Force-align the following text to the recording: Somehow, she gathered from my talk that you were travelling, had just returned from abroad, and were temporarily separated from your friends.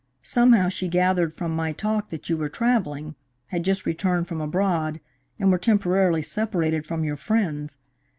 Somehow, 0.23 0.69
she 0.69 0.87
gathered 0.87 1.31
from 1.31 1.55
my 1.55 1.73
talk 1.73 2.09
that 2.09 2.27
you 2.27 2.35
were 2.35 2.49
travelling, 2.49 3.13
had 3.49 3.61
just 3.63 3.85
returned 3.85 4.27
from 4.27 4.41
abroad, 4.41 4.99
and 5.37 5.51
were 5.51 5.59
temporarily 5.59 6.23
separated 6.23 6.87
from 6.87 7.03
your 7.03 7.17
friends. 7.17 7.77